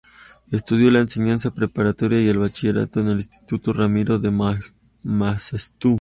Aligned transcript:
Estudió 0.51 0.89
la 0.89 1.01
enseñanza 1.01 1.53
preparatoria 1.53 2.19
y 2.19 2.27
el 2.27 2.39
bachillerato 2.39 3.01
en 3.01 3.09
el 3.09 3.17
Instituto 3.17 3.71
Ramiro 3.71 4.17
de 4.17 4.31
Maeztu. 5.03 5.89